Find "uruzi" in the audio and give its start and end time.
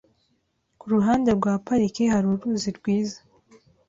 2.33-2.69